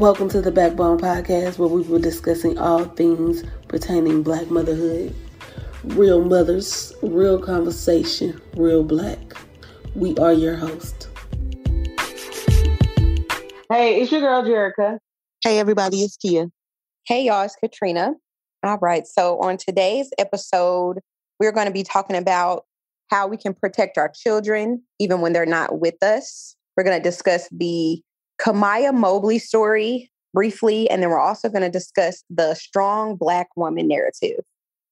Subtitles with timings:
[0.00, 5.14] Welcome to the Backbone Podcast, where we will be discussing all things pertaining Black motherhood.
[5.84, 9.18] Real mothers, real conversation, real Black.
[9.94, 11.10] We are your host.
[13.68, 15.00] Hey, it's your girl Jerica.
[15.44, 16.46] Hey, everybody, it's Kia.
[17.04, 18.14] Hey, y'all, it's Katrina.
[18.62, 21.00] All right, so on today's episode,
[21.38, 22.64] we're going to be talking about
[23.10, 26.56] how we can protect our children even when they're not with us.
[26.74, 28.00] We're going to discuss the
[28.40, 33.88] Kamiyah Mobley story briefly, and then we're also going to discuss the strong Black woman
[33.88, 34.40] narrative.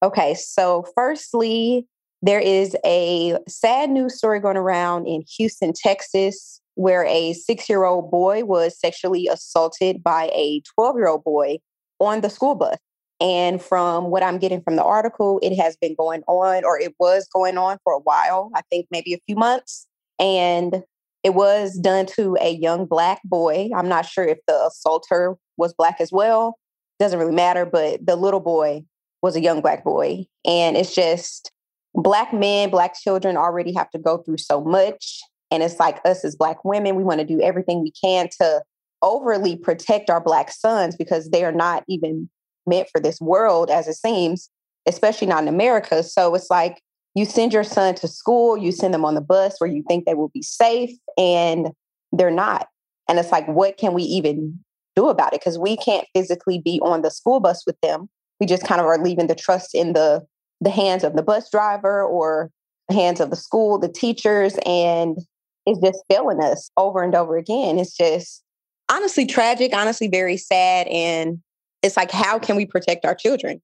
[0.02, 1.86] Okay, so firstly,
[2.22, 7.84] there is a sad news story going around in Houston, Texas, where a six year
[7.84, 11.58] old boy was sexually assaulted by a 12 year old boy
[11.98, 12.76] on the school bus.
[13.20, 16.94] And from what I'm getting from the article, it has been going on, or it
[17.00, 19.88] was going on for a while, I think maybe a few months.
[20.20, 20.82] And
[21.22, 23.70] it was done to a young Black boy.
[23.74, 26.58] I'm not sure if the assaulter was Black as well.
[26.98, 28.84] Doesn't really matter, but the little boy
[29.22, 30.26] was a young Black boy.
[30.44, 31.50] And it's just
[31.94, 35.20] Black men, Black children already have to go through so much.
[35.50, 38.62] And it's like us as Black women, we want to do everything we can to
[39.02, 42.28] overly protect our Black sons because they are not even
[42.66, 44.50] meant for this world as it seems,
[44.86, 46.02] especially not in America.
[46.02, 46.82] So it's like
[47.18, 50.04] you send your son to school, you send them on the bus where you think
[50.04, 51.68] they will be safe, and
[52.12, 52.68] they're not.
[53.08, 54.58] And it's like, what can we even
[54.94, 55.40] do about it?
[55.40, 58.08] Because we can't physically be on the school bus with them.
[58.38, 60.24] We just kind of are leaving the trust in the
[60.60, 62.50] the hands of the bus driver or
[62.88, 65.18] the hands of the school, the teachers, and
[65.66, 67.78] it's just failing us over and over again.
[67.78, 68.42] It's just
[68.88, 70.86] honestly tragic, honestly very sad.
[70.88, 71.40] And
[71.82, 73.60] it's like, how can we protect our children?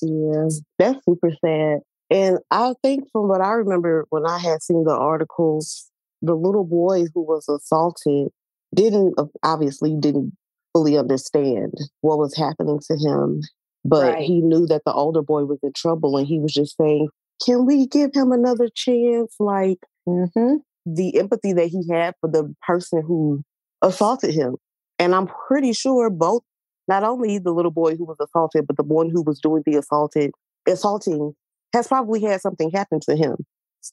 [0.00, 0.48] Yeah,
[0.78, 1.80] that's super sad.
[2.10, 5.88] And I think from what I remember when I had seen the articles,
[6.22, 8.28] the little boy who was assaulted
[8.74, 10.32] didn't obviously didn't
[10.72, 13.40] fully understand what was happening to him,
[13.84, 14.24] but right.
[14.24, 17.08] he knew that the older boy was in trouble and he was just saying,
[17.44, 19.34] Can we give him another chance?
[19.38, 20.56] Like mm-hmm.
[20.86, 23.42] the empathy that he had for the person who
[23.82, 24.56] assaulted him.
[24.98, 26.42] And I'm pretty sure both
[26.88, 29.76] not only the little boy who was assaulted, but the one who was doing the
[29.76, 30.32] assaulted
[30.66, 31.34] assaulting
[31.72, 33.36] has probably had something happen to him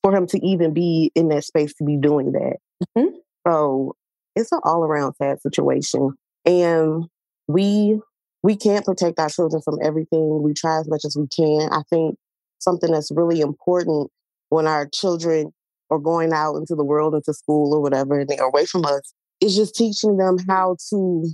[0.02, 2.58] for him to even be in that space to be doing that.
[2.98, 3.16] Mm-hmm.
[3.48, 3.96] So
[4.36, 6.12] it's an all around sad situation.
[6.46, 7.06] And
[7.48, 8.00] we
[8.44, 10.42] we can't protect our children from everything.
[10.44, 11.70] We try as much as we can.
[11.72, 12.16] I think
[12.60, 14.10] something that's really important
[14.50, 15.52] when our children
[15.90, 19.14] are going out into the world, into school or whatever, and they're away from us,
[19.42, 21.30] is just teaching them how to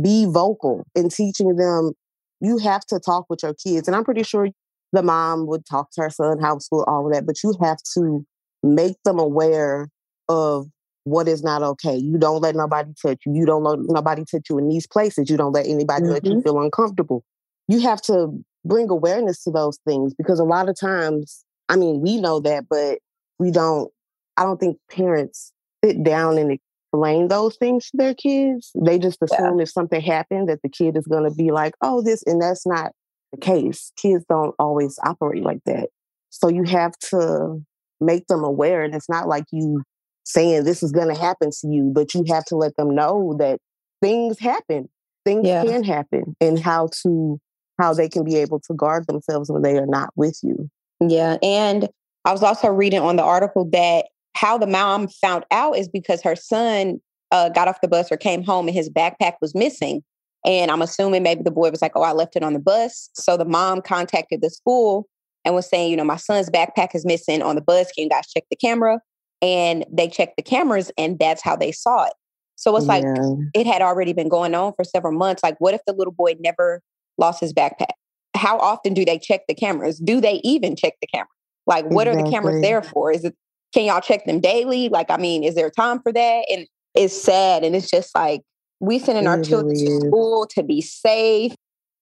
[0.00, 1.92] be vocal and teaching them
[2.40, 3.88] you have to talk with your kids.
[3.88, 4.48] And I'm pretty sure
[4.92, 7.78] the mom would talk to her son, how school, all of that, but you have
[7.94, 8.24] to
[8.62, 9.88] make them aware
[10.28, 10.66] of
[11.04, 11.96] what is not okay.
[11.96, 13.34] You don't let nobody touch you.
[13.34, 15.30] You don't let nobody touch you in these places.
[15.30, 16.12] You don't let anybody mm-hmm.
[16.12, 17.24] let you feel uncomfortable.
[17.66, 22.00] You have to bring awareness to those things because a lot of times, I mean,
[22.00, 22.98] we know that, but
[23.38, 23.90] we don't,
[24.36, 25.52] I don't think parents
[25.84, 26.58] sit down and
[26.92, 28.70] explain those things to their kids.
[28.74, 29.62] They just assume yeah.
[29.62, 32.66] if something happened that the kid is going to be like, oh, this, and that's
[32.66, 32.92] not
[33.32, 33.92] the case.
[33.96, 35.88] Kids don't always operate like that.
[36.30, 37.62] So you have to
[38.00, 38.82] make them aware.
[38.82, 39.82] And it's not like you
[40.24, 43.36] saying this is going to happen to you, but you have to let them know
[43.38, 43.58] that
[44.02, 44.88] things happen.
[45.24, 45.64] Things yeah.
[45.64, 47.40] can happen and how to
[47.78, 50.68] how they can be able to guard themselves when they are not with you.
[51.00, 51.88] Yeah, and
[52.24, 56.22] I was also reading on the article that how the mom found out is because
[56.22, 57.00] her son
[57.30, 60.02] uh, got off the bus or came home and his backpack was missing.
[60.44, 63.10] And I'm assuming maybe the boy was like, oh, I left it on the bus.
[63.14, 65.08] So the mom contacted the school
[65.44, 67.90] and was saying, you know, my son's backpack is missing on the bus.
[67.92, 69.00] Can you guys check the camera?
[69.42, 72.12] And they checked the cameras and that's how they saw it.
[72.56, 73.34] So it's like yeah.
[73.54, 75.44] it had already been going on for several months.
[75.44, 76.82] Like, what if the little boy never
[77.16, 77.92] lost his backpack?
[78.34, 80.00] How often do they check the cameras?
[80.00, 81.28] Do they even check the camera?
[81.66, 82.22] Like, what exactly.
[82.22, 83.12] are the cameras there for?
[83.12, 83.36] Is it
[83.72, 84.88] can y'all check them daily?
[84.88, 86.44] Like, I mean, is there time for that?
[86.50, 87.64] And it's sad.
[87.64, 88.42] And it's just like
[88.80, 91.54] we sending our children to school to be safe,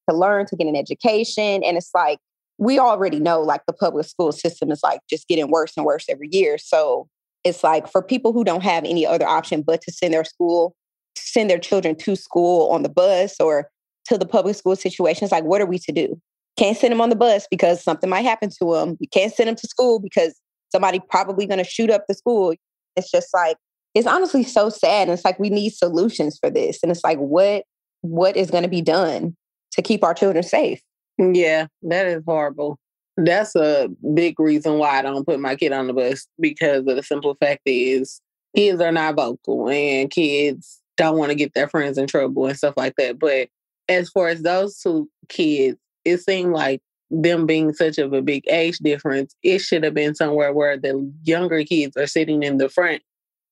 [0.09, 1.63] to learn, to get an education.
[1.65, 2.19] And it's like
[2.59, 6.07] we already know like the public school system is like just getting worse and worse
[6.09, 6.59] every year.
[6.59, 7.09] So
[7.45, 10.75] it's like for people who don't have any other option but to send their school,
[11.17, 13.71] send their children to school on the bus or
[14.09, 16.21] to the public school situations, like what are we to do?
[16.57, 18.97] Can't send them on the bus because something might happen to them.
[19.01, 20.41] You can't send them to school because
[20.73, 22.55] somebody probably going to shoot up the school.
[22.97, 23.57] It's just like,
[23.97, 25.09] it's honestly so sad.
[25.09, 26.81] And it's like, we need solutions for this.
[26.83, 27.65] And it's like, what,
[28.03, 29.35] what is going to be done
[29.73, 30.83] to keep our children safe?
[31.19, 32.79] Mm, yeah, that is horrible.
[33.17, 36.85] That's a big reason why I don't put my kid on the bus because of
[36.95, 38.21] the simple fact is
[38.55, 42.57] kids are not vocal and kids don't want to get their friends in trouble and
[42.57, 43.19] stuff like that.
[43.19, 43.49] But
[43.89, 48.45] as far as those two kids, it seemed like them being such of a big
[48.51, 52.69] age difference, it should have been somewhere where the younger kids are sitting in the
[52.69, 53.01] front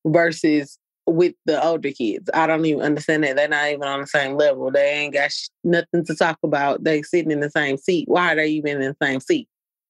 [0.07, 2.31] versus with the older kids.
[2.33, 3.37] I don't even understand that.
[3.37, 4.71] They're not even on the same level.
[4.71, 6.85] They ain't got sh- nothing to talk about.
[6.85, 8.09] They sitting in the same seat.
[8.09, 9.49] Why are they even in the same seat?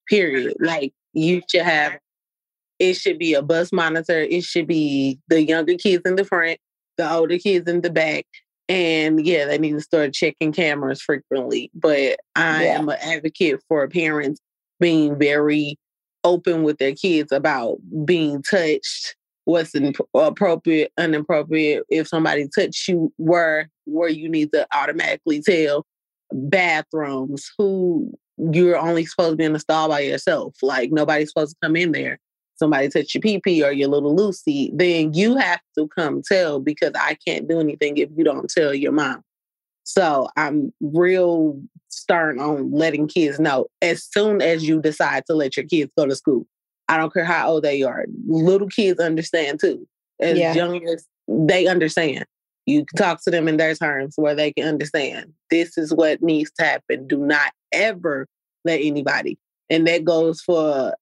[0.09, 0.57] Period.
[0.61, 1.99] Like you should have
[2.79, 4.19] it should be a bus monitor.
[4.19, 6.59] It should be the younger kids in the front,
[6.97, 8.27] the older kids in the back.
[8.69, 11.71] And yeah, they need to start checking cameras frequently.
[11.75, 12.79] But I yeah.
[12.79, 14.41] am an advocate for parents
[14.81, 15.79] being very
[16.25, 19.15] open with their kids about being touched,
[19.45, 21.85] what's uh, appropriate, inappropriate.
[21.89, 25.87] If somebody touched you, where where you need to automatically tell
[26.33, 30.57] bathrooms who you're only supposed to be in the stall by yourself.
[30.63, 32.19] Like nobody's supposed to come in there
[32.57, 36.61] somebody touch your pee pee or your little Lucy, then you have to come tell
[36.61, 39.23] because I can't do anything if you don't tell your mom.
[39.85, 45.57] So I'm real stern on letting kids know as soon as you decide to let
[45.57, 46.47] your kids go to school.
[46.89, 48.07] I don't care how old they are.
[48.27, 49.87] Little kids understand too.
[50.21, 50.55] As yeah.
[50.55, 52.25] young as they understand.
[52.67, 55.33] You talk to them in their terms where they can understand.
[55.51, 57.07] This is what needs to happen.
[57.07, 58.27] Do not ever
[58.65, 59.39] let anybody.
[59.69, 60.95] And that goes for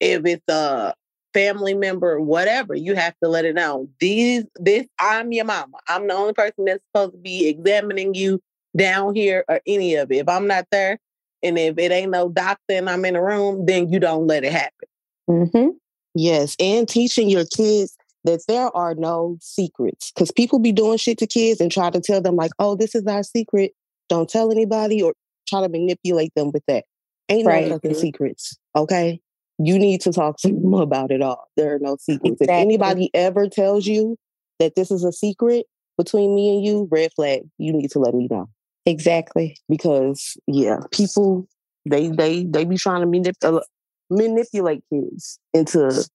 [0.00, 0.94] if it's a
[1.34, 3.88] family member, whatever, you have to let it know.
[4.00, 5.78] These, this, I'm your mama.
[5.88, 8.40] I'm the only person that's supposed to be examining you
[8.76, 10.18] down here or any of it.
[10.18, 10.98] If I'm not there,
[11.42, 14.44] and if it ain't no doctor and I'm in a room, then you don't let
[14.44, 14.88] it happen.
[15.28, 15.68] Mm-hmm.
[16.14, 21.18] Yes, and teaching your kids that there are no secrets because people be doing shit
[21.18, 23.72] to kids and try to tell them like, "Oh, this is our secret.
[24.08, 25.14] Don't tell anybody," or
[25.48, 26.84] try to manipulate them with that.
[27.28, 27.68] Ain't right.
[27.68, 28.56] no fucking secrets.
[28.76, 29.20] Okay,
[29.58, 31.48] you need to talk to them about it all.
[31.56, 32.40] There are no secrets.
[32.40, 32.54] Exactly.
[32.54, 34.16] If anybody ever tells you
[34.58, 35.66] that this is a secret
[35.96, 38.48] between me and you, red flag, you need to let me know.
[38.86, 39.56] Exactly.
[39.68, 41.48] Because yeah, people
[41.86, 43.60] they they they be trying to manip- uh,
[44.10, 46.08] manipulate kids into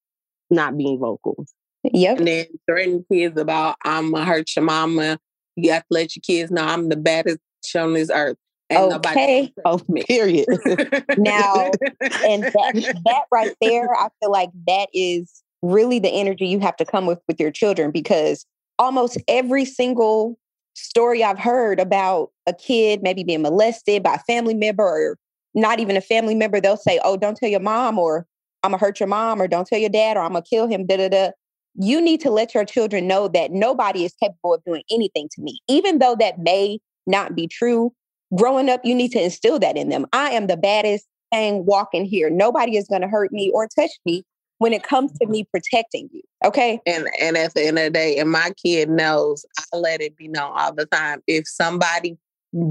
[0.50, 1.46] not being vocal.
[1.84, 2.18] Yep.
[2.20, 5.20] And then threatening kids about I'm gonna hurt your mama.
[5.56, 7.40] You have to let your kids know I'm the baddest
[7.76, 8.38] on this earth
[8.72, 9.54] okay.
[9.66, 10.48] Oh, period.
[11.18, 11.72] now,
[12.02, 16.78] and that, that right there, I feel like that is really the energy you have
[16.78, 18.46] to come with with your children because
[18.78, 20.38] almost every single
[20.74, 25.18] story I've heard about a kid maybe being molested by a family member or
[25.54, 28.26] not even a family member, they'll say, Oh, don't tell your mom, or
[28.64, 30.86] I'm gonna hurt your mom, or don't tell your dad, or I'm gonna kill him,
[30.86, 31.32] da da da.
[31.76, 35.42] You need to let your children know that nobody is capable of doing anything to
[35.42, 37.94] me, even though that may not be true
[38.36, 40.06] growing up, you need to instill that in them.
[40.14, 42.30] I am the baddest thing walking here.
[42.30, 44.24] Nobody is to hurt me or touch me
[44.60, 46.22] when it comes to me protecting you.
[46.44, 46.80] Okay.
[46.86, 50.18] And and at the end of the day, and my kid knows, I let it
[50.18, 51.22] be known all the time.
[51.28, 52.18] If somebody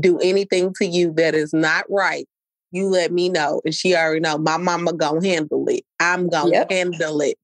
[0.01, 2.27] do anything to you that is not right,
[2.71, 3.61] you let me know.
[3.65, 5.85] And she already know my mama gonna handle it.
[6.01, 6.71] I'm gonna yep.
[6.71, 7.39] handle it.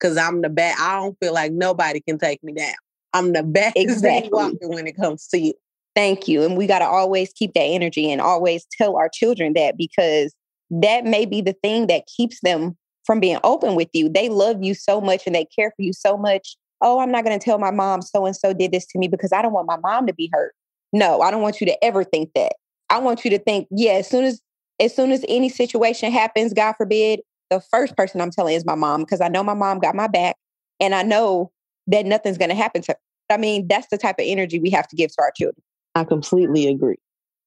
[0.00, 0.76] Cause I'm the bad.
[0.78, 2.74] I don't feel like nobody can take me down.
[3.12, 4.56] I'm the best exactly.
[4.62, 5.54] when it comes to you.
[5.96, 6.42] Thank you.
[6.44, 10.34] And we got to always keep that energy and always tell our children that because
[10.70, 14.08] that may be the thing that keeps them from being open with you.
[14.08, 16.56] They love you so much and they care for you so much.
[16.80, 19.08] Oh, I'm not going to tell my mom so and so did this to me
[19.08, 20.54] because I don't want my mom to be hurt.
[20.92, 22.52] No, I don't want you to ever think that.
[22.88, 24.40] I want you to think, yeah, as soon as
[24.80, 27.20] as soon as any situation happens, God forbid,
[27.50, 30.06] the first person I'm telling is my mom because I know my mom got my
[30.06, 30.36] back
[30.80, 31.52] and I know
[31.88, 32.98] that nothing's going to happen to her.
[33.34, 35.62] I mean, that's the type of energy we have to give to our children.
[35.94, 36.98] I completely agree.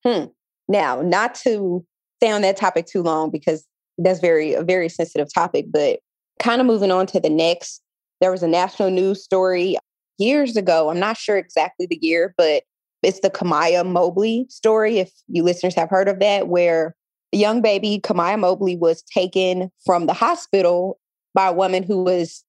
[0.06, 0.26] Hmm.
[0.68, 1.86] Now, not to
[2.20, 3.66] stay on that topic too long because
[3.98, 6.00] that's very a very sensitive topic, but
[6.40, 7.82] kind of moving on to the next.
[8.22, 9.78] There was a national news story
[10.18, 10.90] years ago.
[10.90, 12.64] I'm not sure exactly the year, but
[13.02, 15.00] it's the Kamiyah Mobley story.
[15.00, 16.96] If you listeners have heard of that, where
[17.38, 21.00] young baby, Kamiyah Mobley, was taken from the hospital
[21.34, 22.44] by a woman who was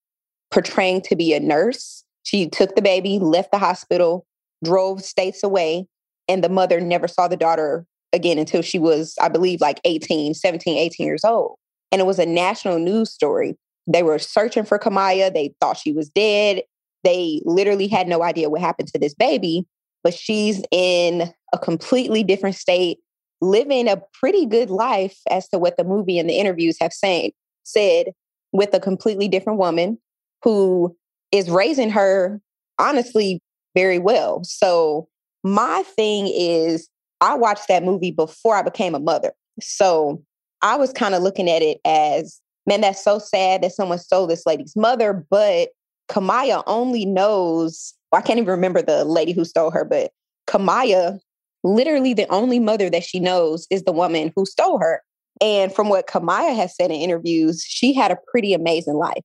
[0.51, 2.05] portraying to be a nurse.
[2.23, 4.27] She took the baby, left the hospital,
[4.63, 5.87] drove states away,
[6.29, 10.35] and the mother never saw the daughter again until she was, I believe, like 18,
[10.35, 11.57] 17, 18 years old.
[11.91, 13.57] And it was a national news story.
[13.87, 15.35] They were searching for Kamiyah.
[15.35, 16.63] They thought she was dead.
[17.03, 19.67] They literally had no idea what happened to this baby,
[20.03, 22.99] but she's in a completely different state,
[23.41, 27.33] living a pretty good life as to what the movie and the interviews have saying,
[27.63, 28.13] said
[28.53, 29.99] with a completely different woman
[30.43, 30.97] who
[31.33, 32.41] is raising her
[32.79, 33.41] honestly
[33.75, 34.43] very well.
[34.45, 35.09] So
[35.43, 36.89] my thing is
[37.21, 39.33] I watched that movie before I became a mother.
[39.61, 40.23] So
[40.63, 44.27] I was kind of looking at it as, man, that's so sad that someone stole
[44.27, 45.71] this lady's mother, but
[46.09, 50.13] Kamiyah only knows well, I can't even remember the lady who stole her, but
[50.47, 51.19] Kamiyah,
[51.65, 55.03] literally the only mother that she knows is the woman who stole her.
[55.41, 59.23] And from what Kamiyah has said in interviews, she had a pretty amazing life.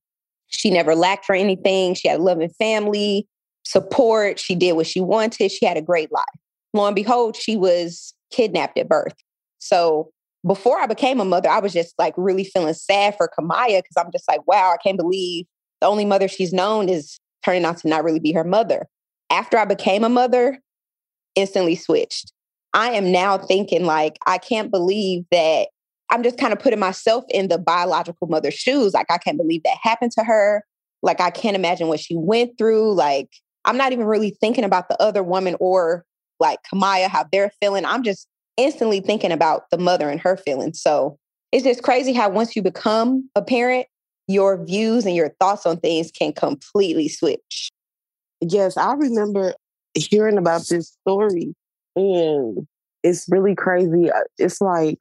[0.48, 1.94] She never lacked for anything.
[1.94, 3.28] She had a loving family,
[3.64, 4.40] support.
[4.40, 5.52] She did what she wanted.
[5.52, 6.24] She had a great life.
[6.72, 9.14] Lo and behold, she was kidnapped at birth.
[9.58, 10.10] So
[10.44, 13.96] before I became a mother, I was just like really feeling sad for Kamiyah because
[13.96, 15.46] I'm just like, wow, I can't believe
[15.80, 18.86] the only mother she's known is turning out to not really be her mother.
[19.30, 20.58] After I became a mother,
[21.40, 22.32] instantly switched.
[22.72, 25.68] I am now thinking like, I can't believe that
[26.10, 28.94] I'm just kind of putting myself in the biological mother's shoes.
[28.94, 30.64] Like, I can't believe that happened to her.
[31.02, 32.94] Like, I can't imagine what she went through.
[32.94, 33.28] Like,
[33.64, 36.04] I'm not even really thinking about the other woman or
[36.38, 37.84] like Kamiyah, how they're feeling.
[37.84, 40.80] I'm just instantly thinking about the mother and her feelings.
[40.80, 41.18] So
[41.52, 43.86] it's just crazy how once you become a parent,
[44.28, 47.70] your views and your thoughts on things can completely switch.
[48.40, 49.54] Yes, I remember
[49.94, 51.54] hearing about this story
[51.96, 52.66] and
[53.02, 54.10] it's really crazy.
[54.10, 54.98] Uh, it's like,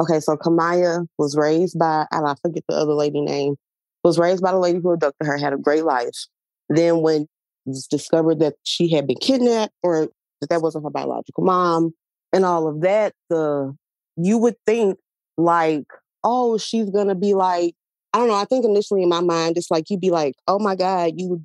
[0.00, 3.56] okay, so Kamiyah was raised by, I forget the other lady name,
[4.04, 6.26] was raised by the lady who abducted her, had a great life.
[6.68, 7.28] Then when it
[7.66, 10.08] was discovered that she had been kidnapped or
[10.40, 11.92] that that wasn't her biological mom
[12.32, 13.74] and all of that, the
[14.16, 14.98] you would think
[15.36, 15.86] like,
[16.24, 17.74] oh, she's gonna be like,
[18.12, 18.34] I don't know.
[18.34, 21.42] I think initially in my mind, it's like you'd be like, oh my God, you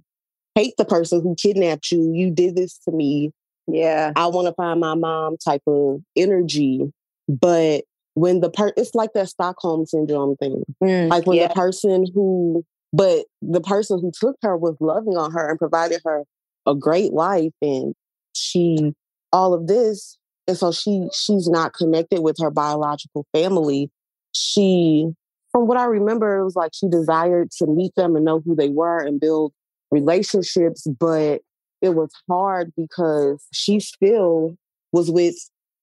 [0.55, 2.11] hate the person who kidnapped you.
[2.13, 3.31] You did this to me.
[3.67, 4.11] Yeah.
[4.15, 6.91] I want to find my mom type of energy.
[7.27, 7.83] But
[8.15, 10.63] when the per it's like that Stockholm syndrome thing.
[10.83, 11.47] Mm, like when yeah.
[11.47, 16.01] the person who but the person who took her was loving on her and provided
[16.05, 16.23] her
[16.65, 17.93] a great life and
[18.33, 18.93] she
[19.31, 20.17] all of this
[20.47, 23.89] and so she she's not connected with her biological family
[24.33, 25.09] she
[25.51, 28.55] from what i remember it was like she desired to meet them and know who
[28.55, 29.51] they were and build
[29.93, 31.41] relationships but
[31.81, 34.55] it was hard because she still
[34.93, 35.35] was with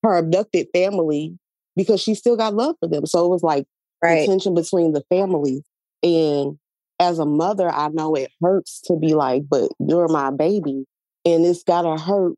[0.03, 1.39] her abducted family
[1.77, 3.05] because she still got love for them.
[3.07, 3.67] So it was like
[4.03, 4.27] right.
[4.27, 5.63] tension between the families
[6.03, 6.59] and
[6.99, 10.85] as a mother i know it hurts to be like but you're my baby.
[11.27, 12.33] And it's gotta hurt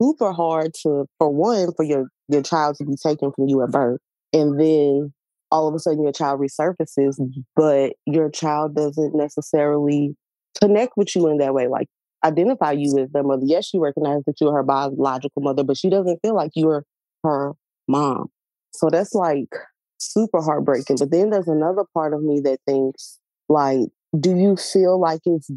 [0.00, 3.70] super hard to, for one, for your your child to be taken from you at
[3.72, 4.00] birth,
[4.32, 5.12] and then
[5.50, 7.20] all of a sudden your child resurfaces,
[7.56, 10.16] but your child doesn't necessarily
[10.60, 11.88] connect with you in that way, like
[12.24, 13.42] identify you as their mother.
[13.44, 16.84] Yes, she recognizes that you're her biological mother, but she doesn't feel like you're
[17.24, 17.52] her
[17.88, 18.28] mom.
[18.74, 19.48] So that's like
[19.98, 20.96] super heartbreaking.
[20.98, 23.18] But then there's another part of me that thinks,
[23.48, 25.50] like, do you feel like it's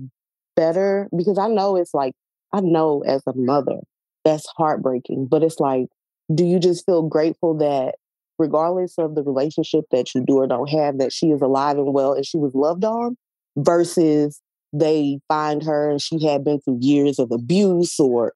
[0.55, 1.07] better?
[1.15, 2.13] Because I know it's like,
[2.53, 3.79] I know as a mother,
[4.23, 5.27] that's heartbreaking.
[5.27, 5.87] But it's like,
[6.33, 7.95] do you just feel grateful that
[8.37, 11.93] regardless of the relationship that you do or don't have, that she is alive and
[11.93, 13.15] well and she was loved on
[13.57, 14.41] versus
[14.77, 18.33] they find her and she had been through years of abuse or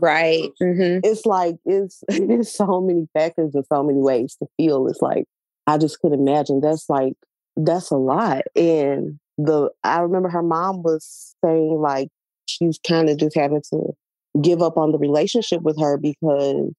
[0.00, 1.00] right mm-hmm.
[1.04, 5.24] it's like it's it's so many factors and so many ways to feel it's like
[5.66, 7.12] i just could imagine that's like
[7.56, 12.08] that's a lot and the i remember her mom was saying like
[12.46, 13.92] she's kind of just having to
[14.40, 16.72] give up on the relationship with her because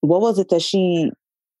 [0.00, 1.10] what was it that she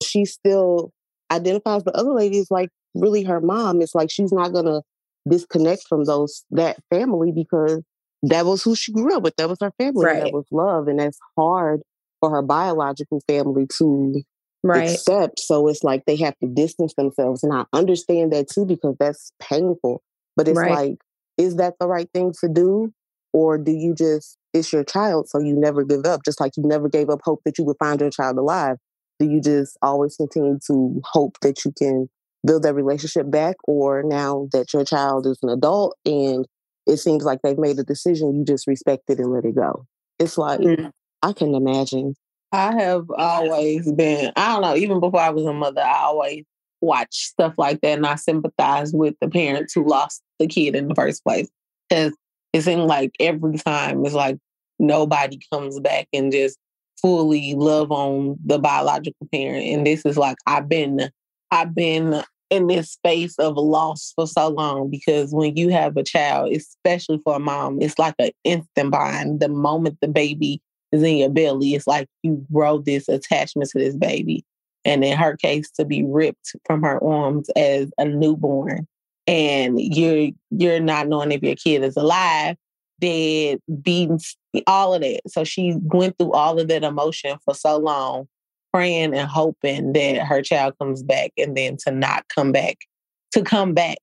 [0.02, 0.92] she still
[1.30, 3.80] identifies the other lady as like really her mom.
[3.80, 4.82] It's like she's not gonna
[5.28, 7.82] disconnect from those that family because
[8.22, 9.36] that was who she grew up with.
[9.36, 10.04] That was her family.
[10.04, 10.24] Right.
[10.24, 10.88] That was love.
[10.88, 11.82] And that's hard
[12.20, 14.22] for her biological family to
[14.62, 14.90] right.
[14.90, 15.40] accept.
[15.40, 17.42] So it's like they have to distance themselves.
[17.42, 20.02] And I understand that too because that's painful.
[20.36, 20.70] But it's right.
[20.70, 20.98] like,
[21.36, 22.92] is that the right thing to do?
[23.32, 26.24] Or do you just it's your child, so you never give up.
[26.24, 28.76] Just like you never gave up hope that you would find your child alive.
[29.18, 32.08] Do you just always continue to hope that you can
[32.44, 33.56] build that relationship back?
[33.64, 36.46] Or now that your child is an adult and
[36.86, 39.86] it seems like they've made a decision, you just respect it and let it go?
[40.18, 40.90] It's like, mm.
[41.22, 42.14] I can imagine.
[42.52, 46.44] I have always been, I don't know, even before I was a mother, I always
[46.80, 50.88] watch stuff like that and I sympathize with the parents who lost the kid in
[50.88, 51.48] the first place.
[51.88, 52.14] Because
[52.52, 54.38] it seemed like every time it's like
[54.78, 56.58] nobody comes back and just
[57.00, 59.64] fully love on the biological parent.
[59.66, 61.10] And this is like I've been
[61.50, 62.22] I've been
[62.54, 67.20] in this space of loss for so long because when you have a child, especially
[67.24, 69.40] for a mom, it's like an instant bond.
[69.40, 70.60] The moment the baby
[70.92, 74.44] is in your belly, it's like you grow this attachment to this baby.
[74.84, 78.86] And in her case, to be ripped from her arms as a newborn
[79.26, 82.56] and you're you're not knowing if your kid is alive,
[83.00, 84.18] dead, beaten,
[84.66, 85.20] all of that.
[85.28, 88.28] So she went through all of that emotion for so long,
[88.74, 92.78] praying and hoping that her child comes back and then to not come back,
[93.30, 93.98] to come back.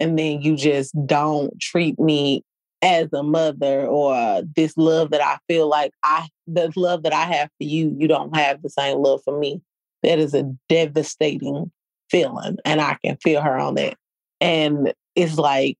[0.00, 2.42] And then you just don't treat me
[2.80, 7.24] as a mother or this love that I feel like I the love that I
[7.24, 9.60] have for you, you don't have the same love for me.
[10.02, 11.70] That is a devastating
[12.10, 12.56] feeling.
[12.64, 13.94] And I can feel her on that.
[14.40, 15.76] And it's like,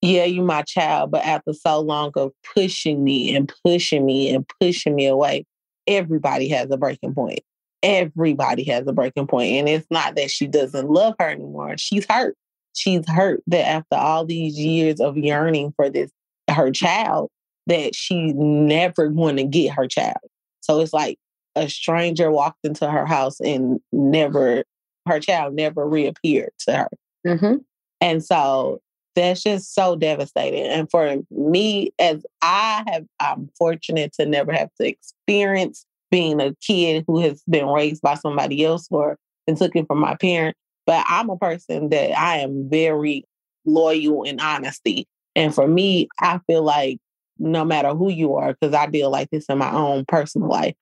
[0.00, 4.46] yeah, you're my child, but after so long of pushing me and pushing me and
[4.60, 5.44] pushing me away,
[5.86, 7.40] everybody has a breaking point.
[7.82, 9.52] Everybody has a breaking point.
[9.52, 11.76] And it's not that she doesn't love her anymore.
[11.78, 12.36] She's hurt.
[12.74, 16.10] She's hurt that after all these years of yearning for this
[16.50, 17.30] her child
[17.66, 20.16] that she never to get her child.
[20.60, 21.18] So it's like
[21.54, 24.64] a stranger walked into her house and never,
[25.06, 26.88] her child never reappeared to her.
[27.26, 27.56] Mm-hmm.
[28.00, 28.80] And so
[29.14, 30.66] that's just so devastating.
[30.66, 36.54] And for me, as I have, I'm fortunate to never have to experience being a
[36.60, 39.16] kid who has been raised by somebody else or
[39.46, 40.56] been taken from my parent.
[40.86, 43.24] But I'm a person that I am very
[43.64, 45.08] loyal and honesty.
[45.34, 46.98] And for me, I feel like
[47.38, 50.74] no matter who you are, because I deal like this in my own personal life.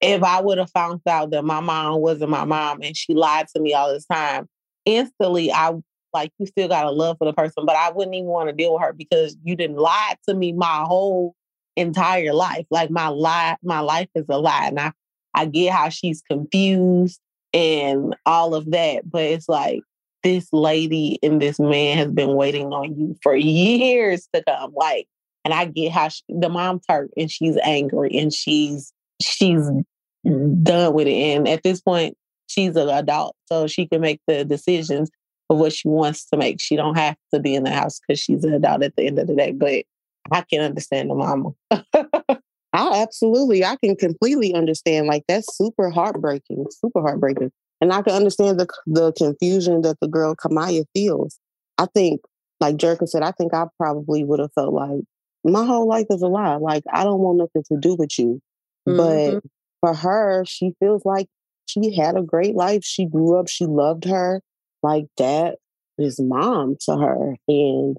[0.00, 3.46] If I would have found out that my mom wasn't my mom and she lied
[3.54, 4.48] to me all this time,
[4.84, 5.72] instantly I
[6.12, 8.54] like you still got a love for the person, but I wouldn't even want to
[8.54, 11.34] deal with her because you didn't lie to me my whole
[11.76, 12.66] entire life.
[12.70, 14.66] Like my life, my life is a lie.
[14.66, 14.92] And I,
[15.34, 17.20] I get how she's confused
[17.52, 19.82] and all of that, but it's like
[20.22, 24.72] this lady and this man has been waiting on you for years to come.
[24.74, 25.06] Like,
[25.44, 29.68] and I get how she, the mom's hurt and she's angry and she's she's
[30.62, 31.12] done with it.
[31.12, 35.10] And at this point, she's an adult, so she can make the decisions
[35.50, 36.60] of what she wants to make.
[36.60, 39.18] She don't have to be in the house because she's an adult at the end
[39.18, 39.52] of the day.
[39.52, 39.84] But
[40.30, 41.50] I can understand the mama.
[42.74, 45.06] I absolutely, I can completely understand.
[45.06, 47.50] Like that's super heartbreaking, super heartbreaking.
[47.80, 51.38] And I can understand the the confusion that the girl Kamiyah feels.
[51.78, 52.20] I think,
[52.60, 55.00] like Jerica said, I think I probably would have felt like
[55.44, 56.56] my whole life is a lie.
[56.56, 58.40] Like I don't want nothing to do with you.
[58.88, 58.96] Mm-hmm.
[58.96, 59.42] But
[59.80, 61.28] for her, she feels like
[61.66, 62.84] she had a great life.
[62.84, 64.40] She grew up, she loved her.
[64.82, 65.56] Like that
[65.98, 67.36] is mom to her.
[67.48, 67.96] And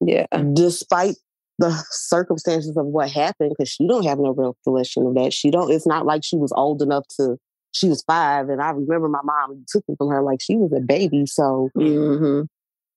[0.00, 1.16] yeah, despite
[1.60, 5.32] the circumstances of what happened, because she don't have no real recollection of that.
[5.32, 7.36] She don't, it's not like she was old enough to
[7.72, 10.72] she was five, and I remember my mom took me from her like she was
[10.72, 11.24] a baby.
[11.26, 12.46] So mm-hmm.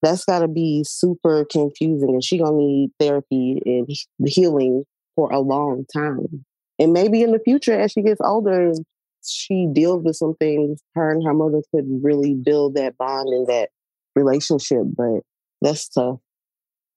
[0.02, 3.88] that's got to be super confusing, and she gonna need therapy and
[4.26, 4.84] healing
[5.16, 6.46] for a long time.
[6.80, 8.72] And maybe in the future, as she gets older,
[9.24, 10.82] she deals with some things.
[10.96, 13.70] Her and her mother could really build that bond and that
[14.16, 15.20] relationship, but
[15.62, 16.18] that's tough.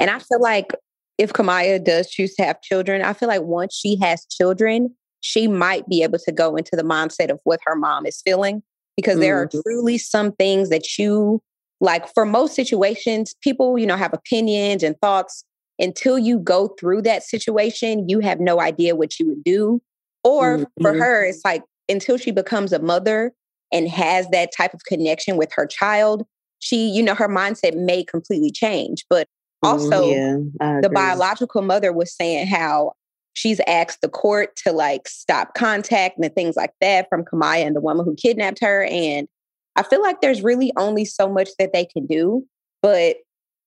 [0.00, 0.72] And I feel like
[1.18, 5.48] if Kamiyah does choose to have children, I feel like once she has children, she
[5.48, 8.62] might be able to go into the mindset of what her mom is feeling
[8.96, 9.22] because mm-hmm.
[9.22, 9.60] there are mm-hmm.
[9.62, 11.42] truly some things that you
[11.80, 15.44] like for most situations people you know have opinions and thoughts
[15.78, 19.80] until you go through that situation you have no idea what you would do
[20.24, 20.82] or mm-hmm.
[20.82, 23.32] for her it's like until she becomes a mother
[23.72, 26.24] and has that type of connection with her child
[26.60, 29.28] she you know her mindset may completely change but
[29.62, 32.92] Oh, also yeah, the biological mother was saying how
[33.36, 37.76] she's asked the court to like stop contact and things like that from Kamiyah and
[37.76, 38.84] the woman who kidnapped her.
[38.84, 39.28] And
[39.76, 42.46] I feel like there's really only so much that they can do.
[42.82, 43.16] But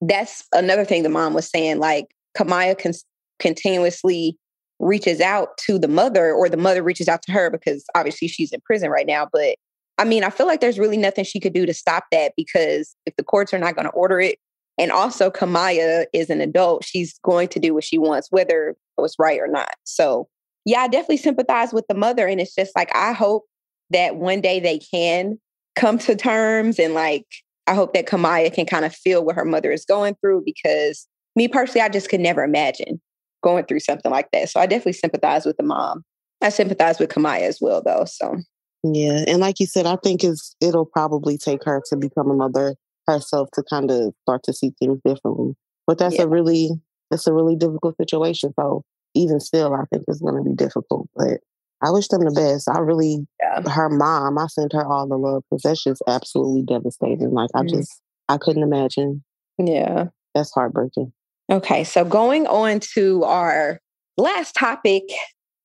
[0.01, 1.79] that's another thing the mom was saying.
[1.79, 2.93] Like Kamiyah con-
[3.39, 4.37] continuously
[4.79, 8.51] reaches out to the mother, or the mother reaches out to her because obviously she's
[8.51, 9.27] in prison right now.
[9.31, 9.57] But
[9.99, 12.95] I mean, I feel like there's really nothing she could do to stop that because
[13.05, 14.39] if the courts are not going to order it,
[14.79, 16.85] and also, Kamiyah is an adult.
[16.85, 19.75] She's going to do what she wants, whether it was right or not.
[19.83, 20.29] So,
[20.63, 22.25] yeah, I definitely sympathize with the mother.
[22.25, 23.43] And it's just like, I hope
[23.89, 25.37] that one day they can
[25.75, 26.79] come to terms.
[26.79, 27.25] And like,
[27.67, 31.07] I hope that Kamiyah can kind of feel what her mother is going through because
[31.35, 33.01] me personally, I just could never imagine
[33.43, 34.49] going through something like that.
[34.49, 36.05] So, I definitely sympathize with the mom.
[36.41, 38.05] I sympathize with Kamiyah as well, though.
[38.05, 38.37] So,
[38.85, 39.25] yeah.
[39.27, 42.75] And like you said, I think it's, it'll probably take her to become a mother
[43.09, 45.55] herself to kind of start to see things differently.
[45.87, 46.23] But that's yeah.
[46.23, 46.69] a really
[47.09, 48.53] that's a really difficult situation.
[48.59, 48.83] So
[49.15, 51.09] even still, I think it's going to be difficult.
[51.15, 51.39] But
[51.81, 52.69] I wish them the best.
[52.69, 53.69] I really, yeah.
[53.69, 57.31] her mom, I sent her all the love because that's just absolutely devastating.
[57.31, 57.69] Like I mm.
[57.69, 59.23] just, I couldn't imagine.
[59.57, 61.11] Yeah, that's heartbreaking.
[61.51, 63.79] Okay, so going on to our
[64.17, 65.03] last topic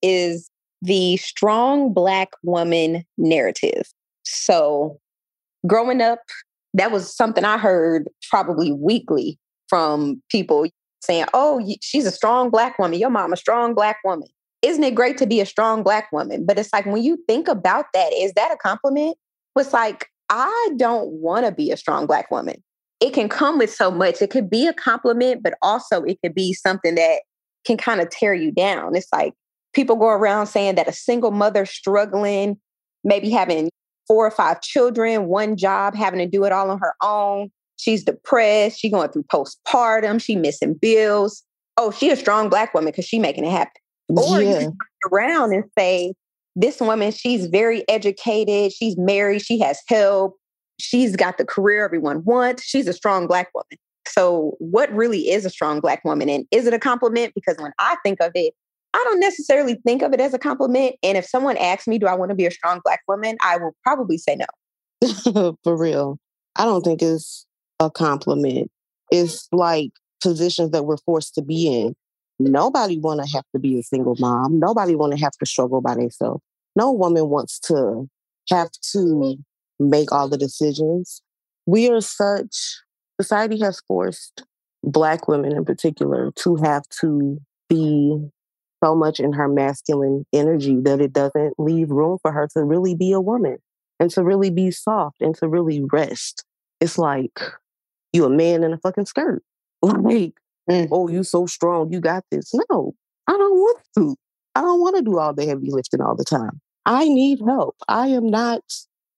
[0.02, 3.87] is the strong Black woman narrative.
[4.24, 4.98] So,
[5.66, 6.20] growing up
[6.74, 10.66] that was something I heard probably weekly from people
[11.00, 12.98] saying, Oh, she's a strong black woman.
[12.98, 14.28] Your mom, a strong black woman.
[14.62, 16.46] Isn't it great to be a strong black woman?
[16.46, 19.16] But it's like when you think about that, is that a compliment?
[19.56, 22.62] It's like, I don't want to be a strong black woman.
[23.00, 24.22] it can come with so much.
[24.22, 27.20] It could be a compliment, but also it could be something that
[27.66, 28.96] can kind of tear you down.
[28.96, 29.34] It's like
[29.74, 32.58] people go around saying that a single mother struggling,
[33.02, 33.68] maybe having
[34.07, 37.51] four or five children, one job, having to do it all on her own.
[37.77, 38.79] She's depressed.
[38.79, 40.23] She going through postpartum.
[40.23, 41.43] She missing bills.
[41.77, 43.73] Oh, she a strong black woman because she making it happen.
[44.09, 44.61] Or yeah.
[44.61, 44.77] you
[45.11, 46.12] around and say,
[46.57, 48.73] this woman, she's very educated.
[48.73, 49.43] She's married.
[49.43, 50.37] She has help.
[50.79, 52.64] She's got the career everyone wants.
[52.64, 53.79] She's a strong black woman.
[54.07, 56.29] So, what really is a strong black woman?
[56.29, 57.33] And is it a compliment?
[57.35, 58.55] Because when I think of it,
[58.94, 60.94] I don't necessarily think of it as a compliment.
[61.02, 63.37] And if someone asks me, do I want to be a strong black woman?
[63.42, 65.57] I will probably say no.
[65.64, 66.18] For real.
[66.54, 67.44] I don't think it's
[67.80, 68.70] a compliment.
[69.11, 69.90] It's like
[70.22, 71.96] positions that we're forced to be in.
[72.38, 74.61] Nobody want to have to be a single mom.
[74.61, 76.42] Nobody want to have to struggle by themselves.
[76.76, 78.09] No woman wants to
[78.50, 79.37] have to
[79.80, 81.20] make all the decisions.
[81.66, 82.80] We are such
[83.20, 84.44] society has forced
[84.85, 88.30] black women in particular to have to be
[88.85, 92.94] so much in her masculine energy that it doesn't leave room for her to really
[92.94, 93.57] be a woman
[93.99, 96.44] and to really be soft and to really rest.
[96.81, 97.40] It's like
[98.12, 99.42] you a man in a fucking skirt.
[99.83, 100.33] Like,
[100.70, 100.88] mm.
[100.90, 102.55] oh, you so strong, you got this.
[102.55, 102.94] No,
[103.27, 104.16] I don't want to.
[104.55, 106.59] I don't want to do all the heavy lifting all the time.
[106.87, 107.77] I need help.
[107.87, 108.62] I am not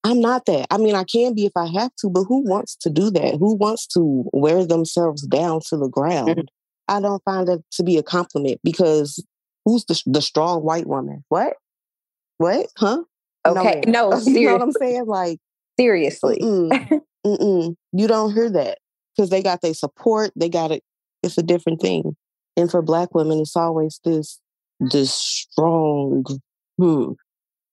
[0.03, 0.67] I'm not that.
[0.71, 3.37] I mean, I can be if I have to, but who wants to do that?
[3.39, 6.29] Who wants to wear themselves down to the ground?
[6.29, 6.41] Mm-hmm.
[6.89, 9.25] I don't find that to be a compliment because
[9.67, 11.25] who's the, the strong white woman?
[11.29, 11.55] What?
[12.39, 12.69] What?
[12.79, 13.03] Huh?
[13.47, 13.83] Okay.
[13.87, 15.05] No, no you know what I'm saying?
[15.07, 15.39] Like,
[15.79, 16.39] seriously.
[16.41, 17.77] Mm-mm, mm-mm.
[17.93, 18.79] You don't hear that
[19.15, 20.31] because they got their support.
[20.37, 20.83] They got it.
[21.23, 22.17] It's a different thing.
[22.57, 24.41] And for black women, it's always this,
[24.81, 26.25] this strong,
[26.79, 27.13] hmm,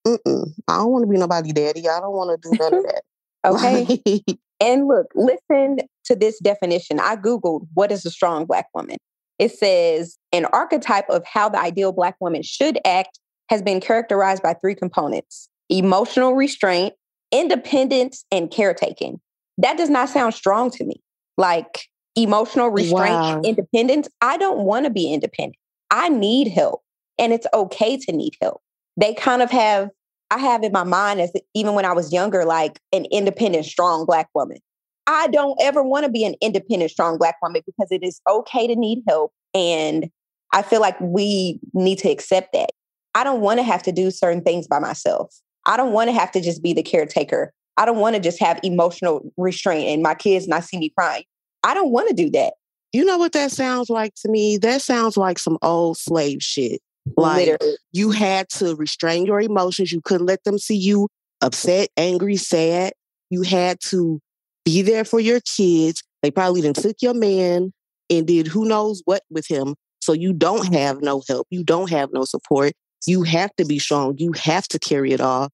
[0.06, 0.52] Mm-mm.
[0.68, 1.88] I don't want to be nobody daddy.
[1.88, 3.02] I don't want to do none of that.
[3.46, 4.22] okay.
[4.60, 7.00] and look, listen to this definition.
[7.00, 8.98] I Googled what is a strong Black woman.
[9.38, 13.18] It says an archetype of how the ideal Black woman should act
[13.48, 16.94] has been characterized by three components emotional restraint,
[17.32, 19.20] independence, and caretaking.
[19.58, 21.02] That does not sound strong to me.
[21.36, 23.42] Like emotional restraint, wow.
[23.42, 24.08] independence.
[24.20, 25.56] I don't want to be independent.
[25.90, 26.82] I need help,
[27.18, 28.60] and it's okay to need help
[28.96, 29.90] they kind of have
[30.30, 34.04] I have in my mind as even when I was younger, like an independent, strong
[34.04, 34.58] black woman.
[35.06, 38.66] I don't ever want to be an independent, strong black woman because it is okay
[38.66, 39.32] to need help.
[39.52, 40.10] And
[40.52, 42.70] I feel like we need to accept that.
[43.14, 45.34] I don't want to have to do certain things by myself.
[45.66, 47.52] I don't want to have to just be the caretaker.
[47.76, 51.24] I don't want to just have emotional restraint and my kids not see me crying.
[51.62, 52.54] I don't want to do that.
[52.92, 54.56] You know what that sounds like to me?
[54.58, 56.80] That sounds like some old slave shit.
[57.16, 57.76] Like Literally.
[57.92, 59.92] you had to restrain your emotions.
[59.92, 61.08] You couldn't let them see you
[61.40, 62.92] upset, angry, sad.
[63.30, 64.20] You had to
[64.64, 66.02] be there for your kids.
[66.22, 67.72] They probably then took your man
[68.10, 69.74] and did who knows what with him.
[70.00, 71.46] So you don't have no help.
[71.50, 72.72] You don't have no support.
[73.06, 74.16] You have to be strong.
[74.18, 75.50] You have to carry it all.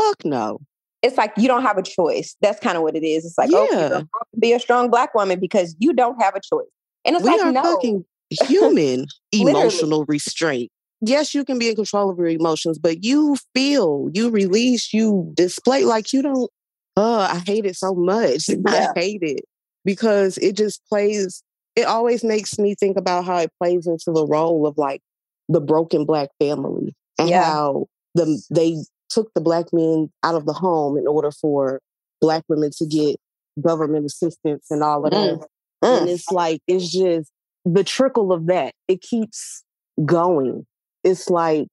[0.00, 0.58] Fuck no.
[1.02, 2.36] It's like you don't have a choice.
[2.40, 3.26] That's kind of what it is.
[3.26, 4.00] It's like, oh, yeah.
[4.02, 6.66] oh, be a strong black woman because you don't have a choice.
[7.04, 7.62] And it's we like, are no.
[7.62, 8.04] fucking
[8.48, 10.70] human emotional restraint
[11.06, 15.32] yes, you can be in control of your emotions, but you feel, you release, you
[15.34, 16.50] display like you don't.
[16.96, 18.48] Oh, I hate it so much.
[18.48, 18.92] Yeah.
[18.96, 19.44] I hate it
[19.84, 21.42] because it just plays.
[21.76, 25.00] It always makes me think about how it plays into the role of like
[25.48, 27.44] the broken black family and yeah.
[27.44, 28.76] how the they
[29.08, 31.80] took the black men out of the home in order for
[32.20, 33.16] black women to get
[33.60, 35.40] government assistance and all of mm.
[35.40, 35.48] that.
[35.82, 36.00] Mm.
[36.00, 37.30] And it's like it's just
[37.64, 38.72] the trickle of that.
[38.88, 39.64] It keeps
[40.04, 40.66] going
[41.04, 41.68] it's like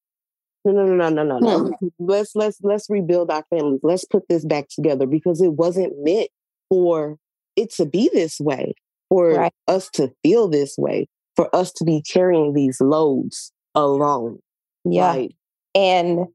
[0.66, 1.88] no no no no no no hmm.
[2.00, 6.30] let's let's let's rebuild our families let's put this back together because it wasn't meant
[6.70, 7.18] for
[7.56, 8.74] it to be this way
[9.10, 9.54] for right.
[9.68, 14.40] us to feel this way for us to be carrying these loads alone
[14.86, 15.32] yeah like,
[15.76, 16.28] and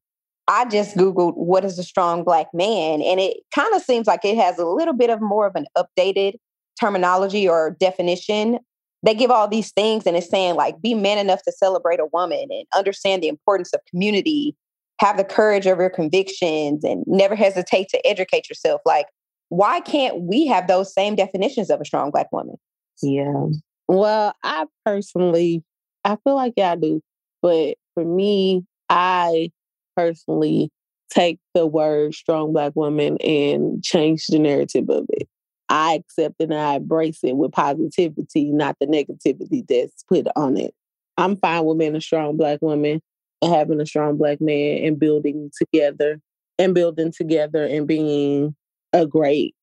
[0.48, 4.24] I just Googled what is a strong black man, and it kind of seems like
[4.24, 6.34] it has a little bit of more of an updated
[6.78, 8.58] terminology or definition
[9.02, 12.06] they give all these things and it's saying like be man enough to celebrate a
[12.12, 14.56] woman and understand the importance of community.
[14.98, 18.80] Have the courage of your convictions and never hesitate to educate yourself.
[18.87, 19.06] Like
[19.48, 22.56] why can't we have those same definitions of a strong black woman?
[23.02, 23.46] Yeah.
[23.88, 25.62] Well i personally
[26.04, 27.02] i feel like yeah, i do.
[27.42, 29.50] But for me i
[29.96, 30.70] personally
[31.11, 35.28] take the word strong black woman and change the narrative of it
[35.68, 40.74] I accept and I embrace it with positivity, not the negativity that's put on it.
[41.16, 43.00] I'm fine with being a strong black woman
[43.42, 46.20] and having a strong black man and building together
[46.59, 48.55] and building together and being
[48.92, 49.55] a great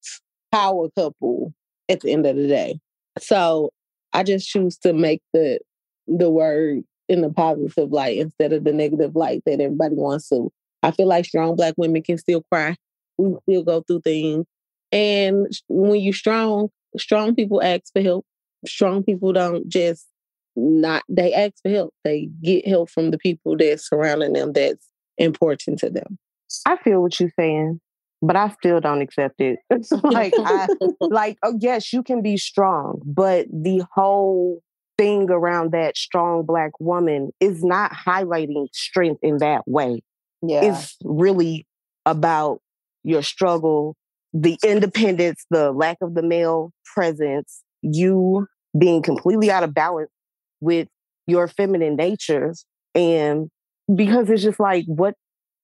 [0.52, 1.54] power couple
[1.90, 2.80] at the end of the day.
[3.20, 3.72] So
[4.14, 5.60] I just choose to make the
[6.08, 10.52] the word in the positive light instead of the negative light that everybody wants to.
[10.82, 12.76] I feel like strong black women can still cry.
[13.18, 14.46] We still go through things.
[14.94, 18.26] And when you're strong, strong people ask for help.
[18.66, 20.08] Strong people don't just
[20.56, 21.94] not they ask for help.
[22.04, 26.20] They get help from the people that's surrounding them that's important to them.
[26.68, 27.82] I feel what you're saying,
[28.22, 29.60] but I still don't accept it.
[29.72, 30.68] It's like I
[31.02, 34.62] like, oh yes, you can be strong, but the whole
[34.98, 40.04] thing around that strong black woman is not highlighting strength in that way.
[40.44, 40.66] Yeah.
[40.66, 41.66] It's really
[42.06, 42.62] about
[43.04, 43.96] your struggle,
[44.34, 50.10] the independence, the lack of the male presence, you being completely out of balance
[50.60, 50.88] with
[51.28, 52.54] your feminine nature.
[52.96, 53.50] And
[53.94, 55.16] because it's just like what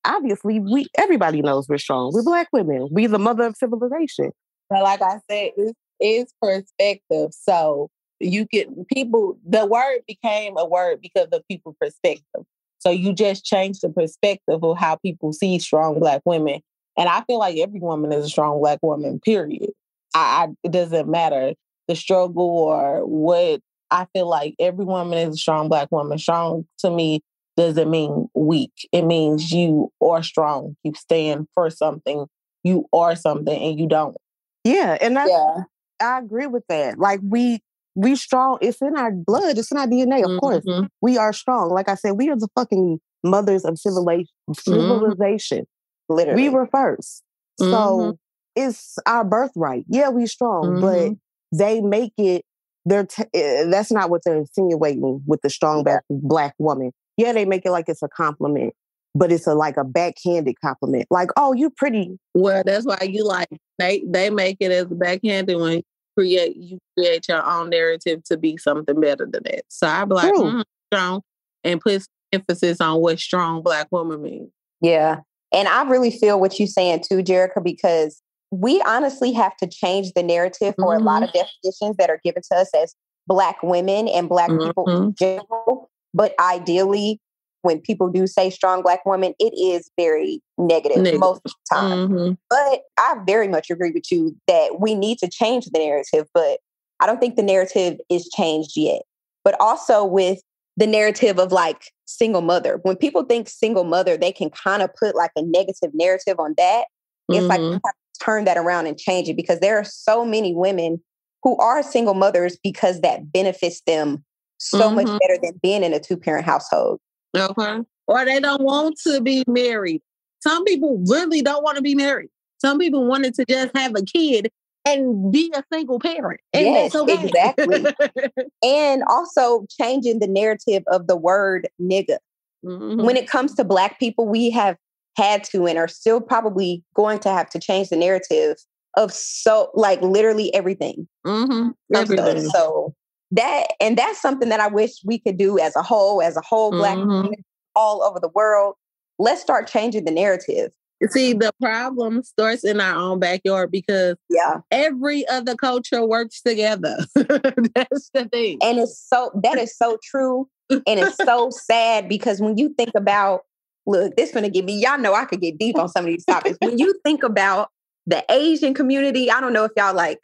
[0.05, 2.11] obviously we everybody knows we're strong.
[2.13, 2.89] We're black women.
[2.91, 4.31] We the mother of civilization.
[4.69, 7.31] But like I said, it's, it's perspective.
[7.31, 12.43] So you get people the word became a word because of people's perspective.
[12.79, 16.61] So you just change the perspective of how people see strong black women.
[16.99, 19.71] And I feel like every woman is a strong black woman, period.
[20.13, 21.53] I, I it doesn't matter
[21.87, 26.17] the struggle or what I feel like every woman is a strong black woman.
[26.19, 27.21] Strong to me
[27.57, 28.73] doesn't mean weak.
[28.91, 30.75] It means you are strong.
[30.83, 32.27] You stand for something.
[32.63, 34.15] You are something and you don't.
[34.63, 34.97] Yeah.
[35.01, 35.63] And that's, Yeah.
[36.01, 36.99] I agree with that.
[36.99, 37.59] Like we
[37.95, 40.63] we strong, it's in our blood, it's in our DNA, of course.
[40.65, 40.87] Mhm.
[41.01, 41.69] We are strong.
[41.71, 45.65] Like I said, we are the fucking mothers of civilization civilization.
[46.09, 46.43] Literally.
[46.43, 47.23] We were 1st
[47.59, 48.17] So Mhm.
[48.55, 49.85] it's our birthright.
[49.87, 51.19] Yeah, we strong, but Mhm.
[51.51, 52.43] they make it
[52.85, 56.91] they're t- eh, that's not what they're insinuating with the strong black, black woman.
[57.17, 58.73] Yeah, they make it like it's a compliment,
[59.13, 61.05] but it's a like a backhanded compliment.
[61.11, 62.17] Like, oh, you pretty.
[62.33, 65.83] Well, that's why you like they they make it as a backhanded when you
[66.17, 69.63] create you create your own narrative to be something better than that.
[69.67, 71.21] So I be like mm, strong
[71.63, 74.49] and put emphasis on what strong black woman means.
[74.81, 75.19] Yeah.
[75.51, 80.13] And I really feel what you're saying too, Jerica, because we honestly have to change
[80.13, 82.95] the narrative for a lot of definitions that are given to us as
[83.27, 85.89] Black women and Black people in general.
[86.13, 87.19] But ideally,
[87.61, 91.19] when people do say strong Black woman, it is very negative, Negative.
[91.19, 92.09] most of the time.
[92.09, 92.37] Mhm.
[92.49, 96.59] But I very much agree with you that we need to change the narrative, but
[96.99, 99.03] I don't think the narrative is changed yet.
[99.43, 100.41] But also with
[100.79, 104.89] the narrative of like single mother, when people think single mother, they can kind of
[104.95, 106.85] put like a negative narrative on that.
[107.27, 107.73] It's like we Mhm.
[107.73, 111.03] have to turn that around and change it because there are so many women
[111.43, 114.23] who are single mothers because that benefits them
[114.57, 115.19] so much Mhm.
[115.19, 116.99] better than being in a two parent household.
[117.37, 117.79] Okay.
[118.07, 120.01] Or they don't want to be married.
[120.39, 122.29] Some people really don't want to be married.
[122.59, 124.49] Some people wanted to just have a kid
[124.85, 126.39] and be a single parent.
[126.53, 127.25] And Yes, okay.
[127.25, 127.85] exactly.
[128.63, 132.17] And also changing the narrative of the word nigga.
[132.65, 133.01] Mhm.
[133.05, 134.75] when it comes to black people we have
[135.15, 138.57] had to and are still probably going to have to change the narrative
[138.97, 141.73] of so like literally everything Mhm.
[141.95, 142.49] Everything.
[142.49, 142.93] so
[143.31, 146.41] that and that's something that i wish we could do as a whole as a
[146.41, 147.31] whole black Mhm.
[147.77, 148.75] all over the world
[149.19, 150.73] let's start changing the narrative
[151.11, 156.97] See, the problem starts in our own backyard because yeah every other culture works together.
[157.15, 158.57] That's the thing.
[158.61, 162.91] and it's so that is so true and it's so sad because when you think
[162.95, 163.41] about
[163.85, 166.25] look this gonna get me y'all know i could get deep on some of these
[166.25, 167.69] topics when you think about
[168.05, 170.19] the asian community i don't know if y'all like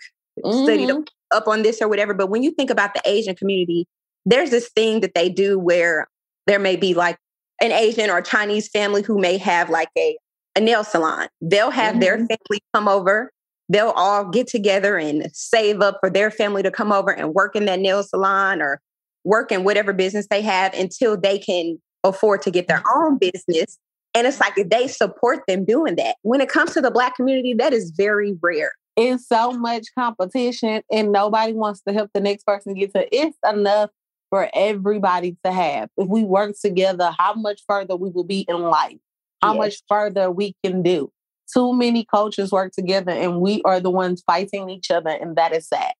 [0.51, 1.07] studied Mhm.
[1.31, 3.87] up on this or whatever, but when you think about the Asian community,
[4.25, 6.07] there's this thing that they do where
[6.45, 7.17] there may be like
[7.61, 10.17] an Asian or Chinese family who may have like a,
[10.55, 11.27] a nail salon.
[11.41, 12.27] They'll have their Mhm.
[12.27, 13.31] family come over.
[13.67, 17.55] They'll all get together and save up for their family to come over and work
[17.55, 18.79] in that nail salon or
[19.23, 23.77] work in whatever business they have until they can afford to get their own business.
[24.13, 26.15] And it's like if they support them doing that.
[26.21, 28.71] When it comes to the Black community, that is very rare.
[28.95, 33.37] It's so much competition and nobody wants to help the next person get to it's
[33.49, 33.89] enough
[34.29, 35.89] for everybody to have.
[35.97, 38.97] If we work together, how much further we will be in life,
[39.45, 39.57] how Yes.
[39.57, 41.11] much further we can do.
[41.53, 45.53] Too many cultures work together and we are the ones fighting each other, and that
[45.53, 45.93] is sad.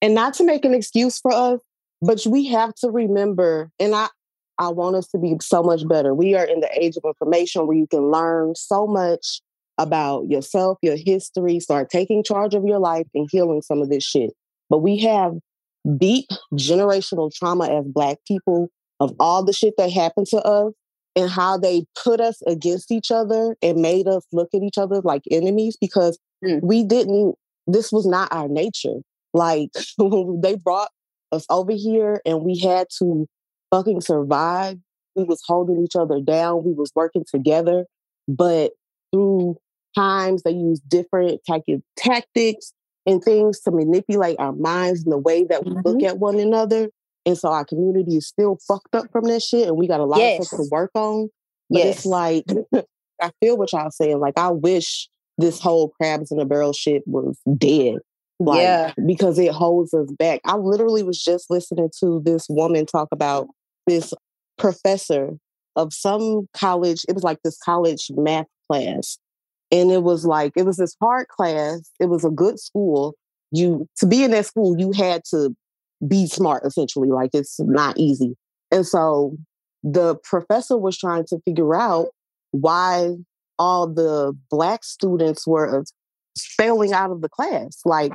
[0.00, 1.60] and not to make an excuse for us,
[2.00, 4.08] but we have to remember, and I,
[4.58, 6.12] I want us to be so much better.
[6.12, 9.40] We are in the age of information where you can learn so much
[9.78, 14.02] about yourself, your history, start taking charge of your life and healing some of this
[14.04, 14.32] shit.
[14.68, 15.34] But we have
[15.98, 18.68] deep generational trauma as Black people
[19.00, 20.72] of all the shit that happened to us
[21.14, 25.00] and how they put us against each other and made us look at each other
[25.02, 26.60] like enemies because Mm.
[26.62, 29.00] we didn't, this was not our nature
[29.32, 29.70] Like
[30.42, 30.90] they brought
[31.30, 33.26] us over here and we had to
[33.70, 34.78] fucking survive.
[35.14, 36.64] We was holding each other down.
[36.64, 37.86] We was working together.
[38.28, 38.72] But
[39.12, 39.56] through
[39.94, 41.40] times they used different
[41.96, 42.72] tactics
[43.06, 45.88] and things to manipulate our minds and the way that we mm-hmm.
[45.88, 46.90] look at one another.
[47.24, 50.04] And so our community is still fucked up from that shit and we got a
[50.04, 50.40] lot yes.
[50.40, 51.28] of stuff to work on.
[51.70, 51.96] But yes.
[51.96, 52.44] it's like
[53.20, 54.18] I feel what y'all saying.
[54.18, 55.08] Like I wish
[55.38, 57.98] this whole crabs in a barrel shit was dead.
[58.38, 58.92] Like, yeah.
[59.06, 60.40] Because it holds us back.
[60.44, 63.48] I literally was just listening to this woman talk about
[63.86, 64.12] this
[64.58, 65.30] professor
[65.76, 67.04] of some college.
[67.08, 69.18] It was like this college math class.
[69.70, 71.90] And it was like, it was this hard class.
[71.98, 73.14] It was a good school.
[73.52, 75.54] You, to be in that school, you had to
[76.06, 77.08] be smart, essentially.
[77.08, 78.36] Like, it's not easy.
[78.70, 79.36] And so
[79.82, 82.08] the professor was trying to figure out
[82.52, 83.14] why
[83.58, 85.84] all the black students were
[86.38, 87.80] failing out of the class.
[87.84, 88.12] Like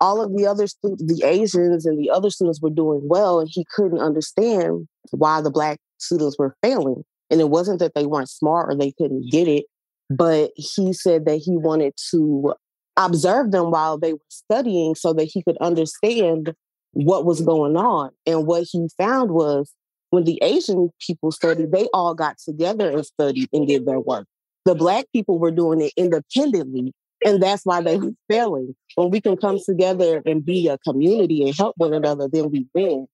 [0.00, 3.48] all of the other students, the Asians and the other students were doing well, and
[3.50, 7.04] he couldn't understand why the black students were failing.
[7.30, 9.64] And it wasn't that they weren't smart or they couldn't get it,
[10.10, 12.54] but he said that he wanted to
[12.96, 16.52] observe them while they were studying so that he could understand
[16.92, 18.10] what was going on.
[18.26, 19.72] And what he found was
[20.10, 24.26] when the Asian people studied, they all got together and studied and did their work.
[24.64, 26.92] The black people were doing it independently
[27.24, 28.74] and that's why they were failing.
[28.94, 32.66] When we can come together and be a community and help one another, then we
[32.74, 33.06] win.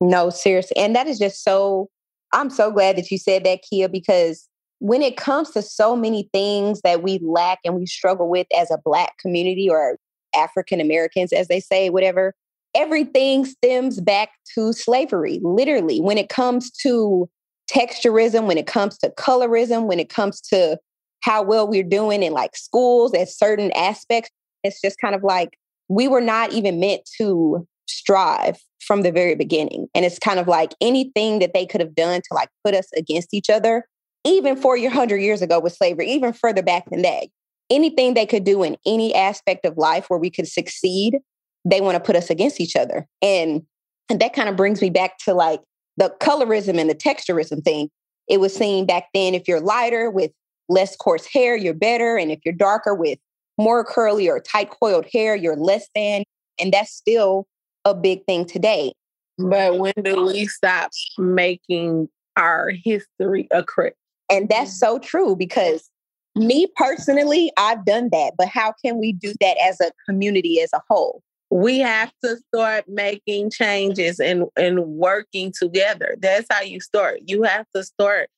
[0.00, 0.76] No, seriously.
[0.76, 1.88] And that is just so,
[2.32, 6.28] I'm so glad that you said that, Kia, because when it comes to so many
[6.32, 9.98] things that we lack and we struggle with as a Black community or
[10.34, 12.34] African Americans, as they say, whatever,
[12.76, 16.00] everything stems back to slavery, literally.
[16.00, 17.28] When it comes to
[17.70, 20.78] texturism, when it comes to colorism, when it comes to
[21.22, 24.30] how well we're doing in like schools at certain aspects.
[24.62, 25.58] It's just kind of like
[25.88, 29.88] we were not even meant to strive from the very beginning.
[29.94, 32.86] And it's kind of like anything that they could have done to like put us
[32.96, 33.86] against each other,
[34.24, 37.26] even 400 years ago with slavery, even further back than that,
[37.70, 41.18] anything they could do in any aspect of life where we could succeed,
[41.66, 43.06] they want to put us against each other.
[43.20, 43.62] And,
[44.08, 45.60] and that kind of brings me back to like
[45.96, 47.90] the colorism and the texturism thing.
[48.28, 50.30] It was seen back then if you're lighter with
[50.68, 52.16] less coarse hair, you're better.
[52.16, 53.18] And if you're darker with
[53.58, 56.22] more curly or tight coiled hair, you're less than.
[56.60, 57.46] And that's still
[57.84, 58.92] a big thing today.
[59.38, 63.96] But when do we stop making our history a credit?
[64.30, 65.90] And that's so true because
[66.34, 68.34] me personally, I've done that.
[68.36, 71.22] But how can we do that as a community as a whole?
[71.50, 76.16] We have to start making changes and, and working together.
[76.18, 77.20] That's how you start.
[77.26, 78.28] You have to start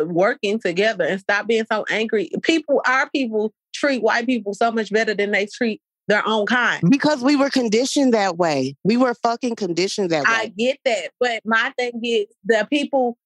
[0.00, 2.30] uh, working together and stop being so angry.
[2.42, 6.82] People, our people treat white people so much better than they treat their own kind.
[6.88, 8.76] Because we were conditioned that way.
[8.84, 10.30] We were fucking conditioned that way.
[10.30, 11.10] I get that.
[11.20, 13.16] But my thing is the people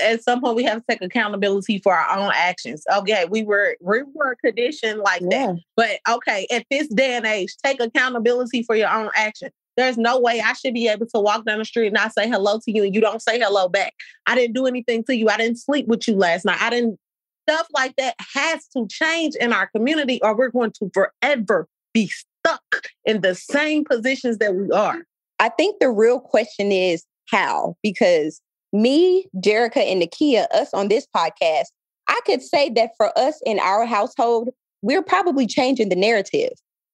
[0.00, 2.84] at some point we have to take accountability for our own actions.
[2.92, 5.46] Okay, we were we were conditioned like yeah.
[5.46, 5.56] that.
[5.76, 9.50] But okay, at this day and age, take accountability for your own action.
[9.76, 12.28] There's no way I should be able to walk down the street and I say
[12.28, 13.92] hello to you and you don't say hello back.
[14.26, 15.28] I didn't do anything to you.
[15.28, 16.60] I didn't sleep with you last night.
[16.60, 16.98] I didn't
[17.48, 22.10] stuff like that has to change in our community or we're going to forever be
[22.46, 25.04] stuck in the same positions that we are.
[25.38, 28.40] I think the real question is how because
[28.82, 31.66] me, Jerica, and Nakia, us on this podcast,
[32.08, 34.50] I could say that for us in our household,
[34.82, 36.52] we're probably changing the narrative.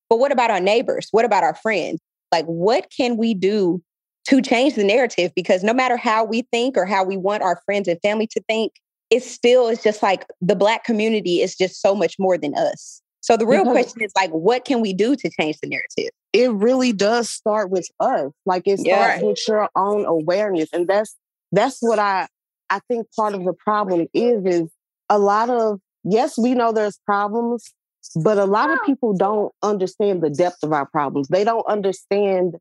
[0.08, 1.08] But what about our neighbors?
[1.10, 2.00] What about our friends?
[2.30, 3.82] Like, what can we do
[4.28, 5.32] to change the narrative?
[5.34, 8.42] Because no matter how we think or how we want our friends and family to
[8.48, 8.72] think,
[9.10, 13.02] it still is just like the Black community is just so much more than us.
[13.20, 16.10] So the real question is like, what can we do to change the narrative?
[16.32, 18.32] It really does start with us.
[18.46, 19.22] Like it starts yeah.
[19.22, 20.68] with your own awareness.
[20.72, 21.14] And that's
[21.52, 22.26] that's what I
[22.70, 24.70] I think part of the problem is is
[25.08, 27.72] a lot of yes, we know there's problems,
[28.16, 31.28] but a lot of people don't understand the depth of our problems.
[31.28, 32.56] They don't understand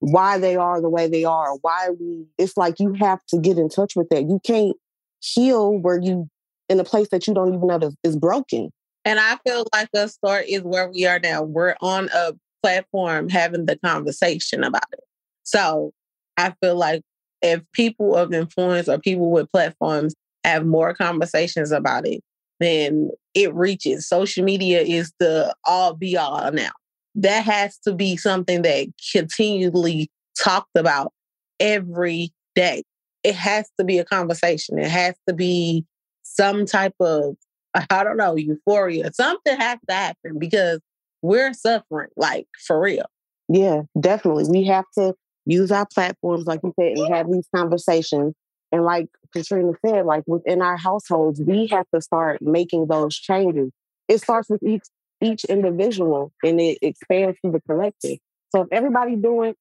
[0.00, 3.58] why they are the way they are, why we, it's like you have to get
[3.58, 4.22] in touch with that.
[4.28, 4.76] You can't
[5.20, 6.28] heal where you,
[6.68, 8.70] in a place that you don't even know is broken.
[9.04, 11.42] And I feel like a start is where we are now.
[11.42, 15.04] We're on a platform having the conversation about it.
[15.42, 15.92] So
[16.36, 17.02] I feel like
[17.42, 20.14] if people of influence or people with platforms
[20.44, 22.22] have more conversations about it,
[22.60, 24.08] then it reaches.
[24.08, 26.70] Social media is the all be all now.
[27.14, 31.12] That has to be something that continually talked about
[31.60, 32.82] every day.
[33.24, 34.78] It has to be a conversation.
[34.78, 35.84] It has to be
[36.22, 37.36] some type of,
[37.74, 39.12] I don't know, euphoria.
[39.12, 40.80] Something has to happen because
[41.22, 43.06] we're suffering, like for real.
[43.48, 44.44] Yeah, definitely.
[44.48, 45.14] We have to
[45.48, 48.34] use our platforms, like you said, and have these conversations.
[48.70, 53.70] And like Katrina said, like within our households, we have to start making those changes.
[54.08, 54.84] It starts with each
[55.20, 58.18] each individual and it expands to the collective.
[58.54, 59.54] So if everybody doing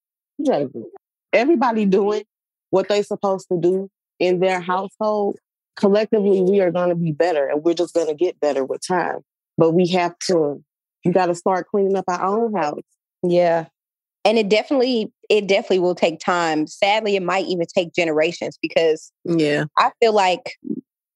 [1.33, 2.23] everybody doing
[2.69, 5.37] what they're supposed to do in their household,
[5.75, 8.81] collectively we are going to be better and we're just going to get better with
[8.85, 9.19] time.
[9.57, 10.63] But we have to,
[11.03, 12.81] you got to start cleaning up our own house.
[13.23, 13.65] Yeah.
[14.23, 16.67] And it definitely, it definitely will take time.
[16.67, 20.57] Sadly, it might even take generations because yeah, I feel like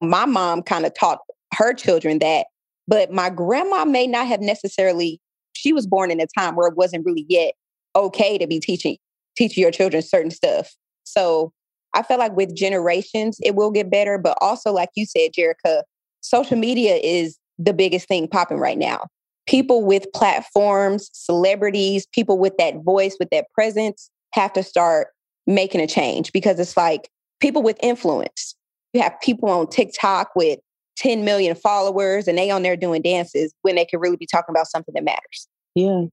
[0.01, 1.19] my mom kind of taught
[1.53, 2.47] her children that,
[2.87, 5.19] but my grandma may not have necessarily,
[5.53, 7.53] she was born in a time where it wasn't really yet
[7.95, 8.97] okay to be teaching
[9.37, 10.75] teaching your children certain stuff.
[11.03, 11.53] So
[11.93, 14.17] I feel like with generations, it will get better.
[14.17, 15.83] But also, like you said, Jerica,
[16.21, 19.07] social media is the biggest thing popping right now.
[19.51, 25.09] People with platforms, celebrities, people with that voice, with that presence have to start
[25.45, 27.09] making a change because it's like
[27.41, 28.55] people with influence.
[28.93, 30.59] You have people on TikTok with
[30.95, 34.53] 10 million followers and they on there doing dances when they could really be talking
[34.53, 35.49] about something that matters.
[35.75, 36.03] Yeah.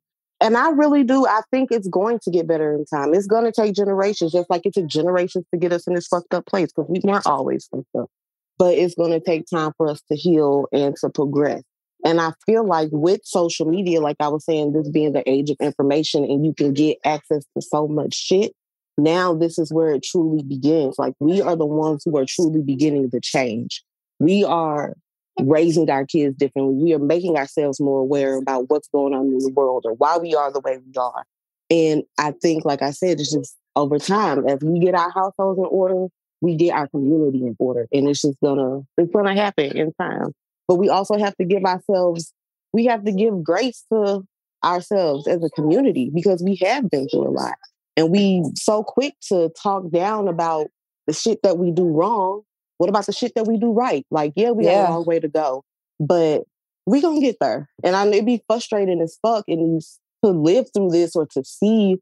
[0.40, 1.24] And I really do.
[1.24, 3.14] I think it's going to get better in time.
[3.14, 6.08] It's going to take generations, just like it took generations to get us in this
[6.08, 8.10] fucked up place because we weren't always fucked up.
[8.58, 11.62] But it's going to take time for us to heal and to progress.
[12.04, 15.50] And I feel like with social media, like I was saying, this being the age
[15.50, 18.52] of information and you can get access to so much shit.
[18.96, 20.96] Now, this is where it truly begins.
[20.98, 23.82] Like, we are the ones who are truly beginning the change.
[24.18, 24.94] We are
[25.40, 26.74] raising our kids differently.
[26.74, 30.18] We are making ourselves more aware about what's going on in the world or why
[30.18, 31.24] we are the way we are.
[31.70, 35.58] And I think, like I said, it's just over time, as we get our households
[35.58, 36.06] in order,
[36.40, 37.86] we get our community in order.
[37.92, 40.32] And it's just gonna, it's gonna happen in time.
[40.68, 42.32] But we also have to give ourselves,
[42.72, 44.22] we have to give grace to
[44.62, 47.54] ourselves as a community because we have been through a lot.
[47.96, 50.68] And we so quick to talk down about
[51.06, 52.42] the shit that we do wrong
[52.78, 54.06] what about the shit that we do right?
[54.10, 54.84] Like, yeah, we yeah.
[54.84, 55.64] got a long way to go,
[56.00, 56.44] but
[56.86, 57.68] we gonna get there.
[57.84, 59.82] And I it'd be frustrating as fuck and
[60.24, 61.98] to live through this or to see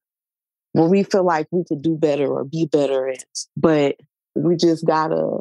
[0.72, 3.24] where we feel like we could do better or be better at.
[3.56, 3.96] But
[4.34, 5.40] we just gotta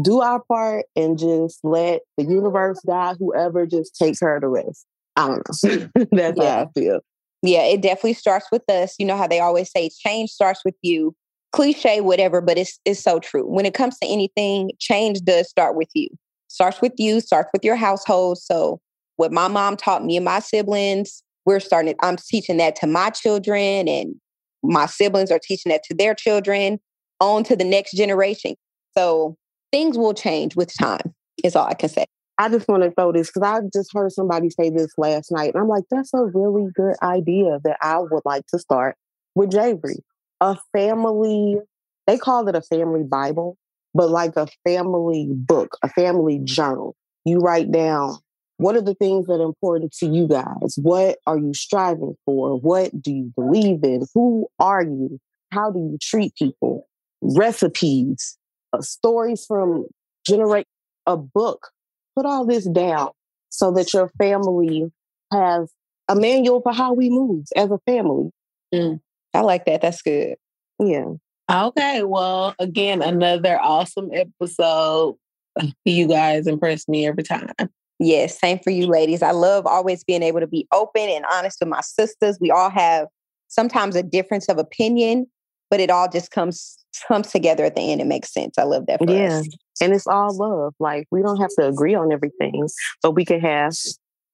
[0.00, 4.48] do our part and just let the universe, God, whoever, just take care of the
[4.48, 4.86] rest.
[5.16, 5.70] I don't know.
[5.70, 6.04] Hmm.
[6.12, 6.54] That's yeah.
[6.54, 7.00] how I feel.
[7.42, 8.94] Yeah, it definitely starts with us.
[8.98, 11.14] You know how they always say change starts with you
[11.52, 13.46] cliche, whatever, but it's it's so true.
[13.46, 16.08] When it comes to anything, change does start with you.
[16.48, 18.38] Starts with you, starts with your household.
[18.38, 18.80] So
[19.16, 23.10] what my mom taught me and my siblings, we're starting, I'm teaching that to my
[23.10, 24.14] children and
[24.62, 26.80] my siblings are teaching that to their children,
[27.20, 28.54] on to the next generation.
[28.96, 29.36] So
[29.72, 31.14] things will change with time,
[31.44, 32.06] is all I can say.
[32.38, 35.52] I just want to throw this because I just heard somebody say this last night.
[35.54, 38.96] And I'm like, that's a really good idea that I would like to start
[39.34, 39.98] with Javery
[40.40, 41.58] a family,
[42.06, 43.56] they call it a family Bible,
[43.94, 46.96] but like a family book, a family journal.
[47.24, 48.16] You write down
[48.56, 50.78] what are the things that are important to you guys?
[50.80, 52.58] What are you striving for?
[52.58, 54.06] What do you believe in?
[54.14, 55.18] Who are you?
[55.52, 56.86] How do you treat people?
[57.22, 58.38] Recipes,
[58.72, 59.86] uh, stories from
[60.26, 60.66] generate
[61.06, 61.68] a book.
[62.16, 63.10] Put all this down
[63.50, 64.90] so that your family
[65.32, 65.72] has
[66.08, 68.30] a manual for how we move as a family.
[68.74, 69.00] Mm.
[69.34, 69.80] I like that.
[69.80, 70.36] That's good.
[70.78, 71.12] Yeah.
[71.50, 72.02] Okay.
[72.02, 75.16] Well, again, another awesome episode.
[75.84, 77.52] You guys impress me every time.
[77.98, 79.20] Yes, same for you ladies.
[79.20, 82.38] I love always being able to be open and honest with my sisters.
[82.40, 83.08] We all have
[83.48, 85.26] sometimes a difference of opinion,
[85.68, 88.00] but it all just comes comes together at the end.
[88.00, 88.58] It makes sense.
[88.58, 89.00] I love that.
[89.08, 89.38] yeah.
[89.38, 89.48] Us.
[89.80, 90.74] And it's all love.
[90.78, 92.66] Like we don't have to agree on everything,
[93.02, 93.72] but we can have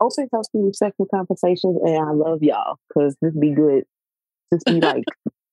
[0.00, 1.78] open, healthy, respectful conversations.
[1.84, 3.84] And I love y'all because this be good
[4.52, 5.04] just be like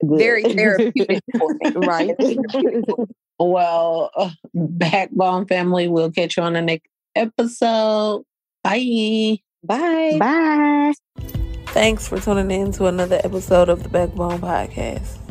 [0.04, 1.22] very therapeutic
[1.76, 2.16] right?
[3.40, 8.24] well, uh, Backbone family, we'll catch you on the next episode.
[8.64, 9.38] Bye.
[9.64, 10.18] Bye.
[10.20, 10.94] Bye.
[11.68, 15.23] Thanks for tuning in to another episode of the Backbone Podcast.